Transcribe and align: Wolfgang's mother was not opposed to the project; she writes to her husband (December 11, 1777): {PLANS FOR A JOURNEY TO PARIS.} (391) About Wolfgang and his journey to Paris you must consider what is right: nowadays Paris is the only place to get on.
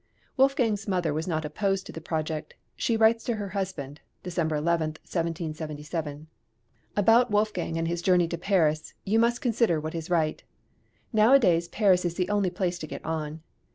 Wolfgang's 0.35 0.87
mother 0.87 1.13
was 1.13 1.27
not 1.27 1.45
opposed 1.45 1.85
to 1.85 1.91
the 1.91 2.01
project; 2.01 2.55
she 2.75 2.97
writes 2.97 3.23
to 3.25 3.35
her 3.35 3.49
husband 3.49 4.01
(December 4.23 4.55
11, 4.55 4.95
1777): 5.05 6.25
{PLANS 6.25 6.25
FOR 6.25 6.29
A 6.99 7.03
JOURNEY 7.03 7.05
TO 7.05 7.05
PARIS.} 7.05 7.05
(391) 7.05 7.05
About 7.19 7.31
Wolfgang 7.31 7.77
and 7.77 7.87
his 7.87 8.01
journey 8.01 8.27
to 8.27 8.37
Paris 8.39 8.93
you 9.05 9.19
must 9.19 9.41
consider 9.41 9.79
what 9.79 9.93
is 9.93 10.09
right: 10.09 10.43
nowadays 11.13 11.67
Paris 11.67 12.03
is 12.03 12.15
the 12.15 12.29
only 12.29 12.49
place 12.49 12.79
to 12.79 12.87
get 12.87 13.05
on. 13.05 13.43